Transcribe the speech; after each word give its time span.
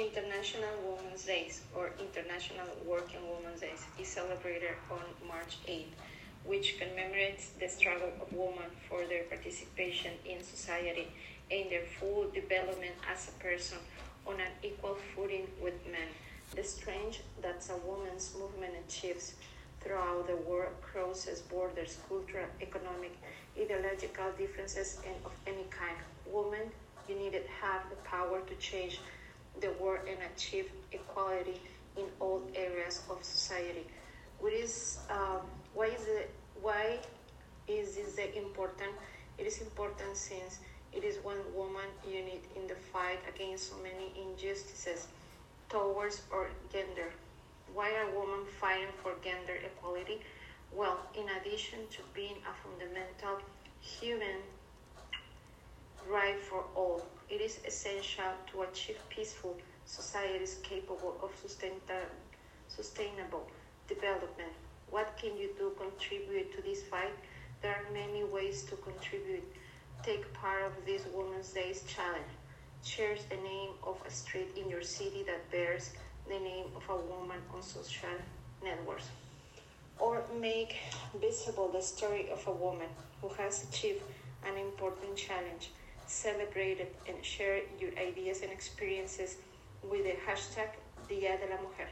International 0.00 0.72
Women's 0.82 1.24
Days 1.24 1.60
or 1.76 1.90
International 2.00 2.66
Working 2.86 3.20
Women's 3.28 3.60
Days 3.60 3.84
is 4.00 4.08
celebrated 4.08 4.72
on 4.90 5.04
March 5.28 5.58
8, 5.68 5.92
which 6.44 6.78
commemorates 6.80 7.50
the 7.60 7.68
struggle 7.68 8.08
of 8.18 8.32
women 8.32 8.70
for 8.88 9.04
their 9.04 9.24
participation 9.24 10.12
in 10.24 10.42
society 10.42 11.08
and 11.50 11.70
their 11.70 11.84
full 11.98 12.30
development 12.30 12.94
as 13.12 13.28
a 13.28 13.42
person 13.42 13.76
on 14.26 14.40
an 14.40 14.52
equal 14.62 14.96
footing 15.14 15.46
with 15.62 15.74
men. 15.84 16.08
The 16.56 16.64
strength 16.64 17.22
that 17.42 17.68
a 17.68 17.76
woman's 17.86 18.34
movement 18.40 18.72
achieves 18.88 19.34
throughout 19.82 20.26
the 20.26 20.36
world 20.36 20.80
crosses 20.80 21.40
borders, 21.40 21.98
cultural, 22.08 22.46
economic, 22.62 23.18
ideological 23.60 24.32
differences, 24.38 24.98
and 25.06 25.16
of 25.26 25.32
any 25.46 25.66
kind. 25.68 25.98
Women, 26.26 26.72
you 27.06 27.16
need 27.16 27.32
to 27.32 27.42
have 27.60 27.82
the 27.90 27.96
power 27.96 28.40
to 28.40 28.54
change 28.54 29.00
the 29.60 29.72
world 29.80 30.00
and 30.08 30.18
achieve 30.34 30.70
equality 30.92 31.60
in 31.96 32.04
all 32.20 32.42
areas 32.54 33.02
of 33.10 33.22
society. 33.22 33.86
What 34.38 34.52
is 34.52 34.98
um, 35.10 35.42
why 35.74 35.86
is 35.86 36.06
it 36.06 36.30
why 36.62 36.98
is 37.68 37.96
this 37.96 38.16
important? 38.36 38.92
It 39.38 39.46
is 39.46 39.60
important 39.60 40.16
since 40.16 40.58
it 40.92 41.04
is 41.04 41.18
one 41.22 41.38
woman 41.54 41.88
unit 42.06 42.42
in 42.56 42.66
the 42.66 42.74
fight 42.74 43.20
against 43.32 43.70
so 43.70 43.76
many 43.82 44.12
injustices 44.20 45.06
towards 45.68 46.22
our 46.32 46.48
gender. 46.72 47.10
Why 47.72 47.90
are 47.94 48.06
women 48.10 48.44
fighting 48.60 48.92
for 49.02 49.12
gender 49.22 49.56
equality? 49.64 50.20
Well, 50.72 50.98
in 51.14 51.26
addition 51.40 51.80
to 51.90 51.98
being 52.14 52.36
a 52.42 52.52
fundamental 52.62 53.38
human 53.80 54.42
right 56.10 56.38
for 56.40 56.64
all, 56.74 57.02
it 57.28 57.40
is 57.40 57.60
essential 57.66 58.32
to 58.50 58.62
achieve 58.62 58.98
peaceful 59.08 59.56
societies 59.84 60.58
capable 60.62 61.16
of 61.22 61.30
sustainable 62.68 63.46
development. 63.88 64.52
What 64.90 65.16
can 65.16 65.36
you 65.36 65.50
do 65.56 65.72
contribute 65.78 66.54
to 66.56 66.62
this 66.62 66.82
fight? 66.82 67.14
There 67.62 67.72
are 67.72 67.92
many 67.92 68.24
ways 68.24 68.64
to 68.64 68.76
contribute. 68.76 69.44
Take 70.02 70.32
part 70.34 70.64
of 70.64 70.72
this 70.84 71.02
Women's 71.12 71.50
Days 71.50 71.84
challenge. 71.86 72.32
Share 72.84 73.16
the 73.28 73.36
name 73.36 73.70
of 73.84 74.00
a 74.06 74.10
street 74.10 74.48
in 74.56 74.68
your 74.68 74.82
city 74.82 75.22
that 75.24 75.50
bears 75.50 75.90
the 76.26 76.38
name 76.38 76.66
of 76.74 76.82
a 76.88 76.96
woman 76.96 77.38
on 77.54 77.62
social 77.62 78.08
networks. 78.64 79.08
Or 79.98 80.22
make 80.40 80.76
visible 81.20 81.68
the 81.68 81.82
story 81.82 82.30
of 82.32 82.46
a 82.46 82.52
woman 82.52 82.88
who 83.20 83.28
has 83.28 83.64
achieved 83.68 84.02
an 84.46 84.56
important 84.56 85.14
challenge 85.16 85.70
celebrate 86.10 86.80
it 86.80 86.96
and 87.06 87.24
share 87.24 87.60
your 87.78 87.92
ideas 87.96 88.42
and 88.42 88.50
experiences 88.50 89.36
with 89.82 90.02
the 90.02 90.16
hashtag 90.26 90.70
Dia 91.08 91.38
de 91.38 91.46
la 91.46 91.60
Mujer. 91.62 91.88